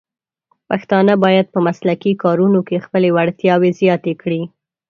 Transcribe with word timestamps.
پښتانه 0.69 1.13
بايد 1.23 1.45
په 1.53 1.59
مسلکي 1.67 2.13
کارونو 2.23 2.59
کې 2.67 2.83
خپلې 2.85 3.09
وړتیاوې 3.17 3.71
زیاتې 3.79 4.13
کړي. 4.21 4.41